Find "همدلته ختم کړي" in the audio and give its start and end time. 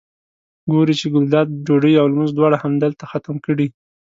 2.63-3.67